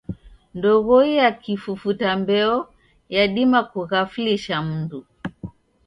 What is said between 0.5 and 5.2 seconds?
Ndoghoi ya kifufuta mbeo yadima kughaflisha mndu.